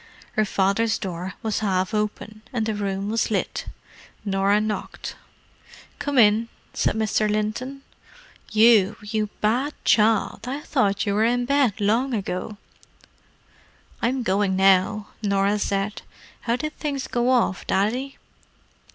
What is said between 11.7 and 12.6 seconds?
long ago."